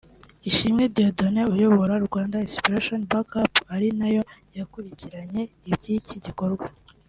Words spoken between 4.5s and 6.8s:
yakurikiranye iby’iki gikorwa